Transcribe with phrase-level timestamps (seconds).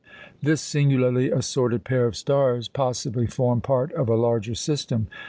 [0.41, 5.05] This singularly assorted pair of stars possibly form part of a larger system.